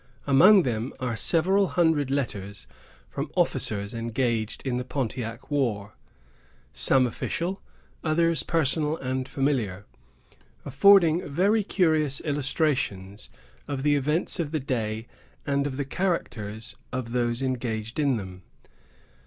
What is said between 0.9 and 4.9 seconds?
are several hundred letters from officers engaged in the